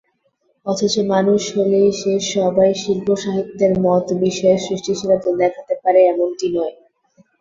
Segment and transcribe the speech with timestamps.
[0.65, 6.75] অথচ মানুষ হলেই যে সবাই শিল্প-সাহিত্যের মত বিষয়ে সৃষ্টিশীলতা দেখাতে পারে এমনটি নয়।